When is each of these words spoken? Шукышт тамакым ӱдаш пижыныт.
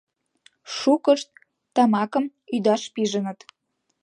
Шукышт 0.75 1.29
тамакым 1.75 2.25
ӱдаш 2.55 2.83
пижыныт. 2.93 3.39